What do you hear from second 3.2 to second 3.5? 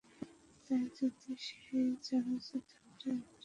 হয়?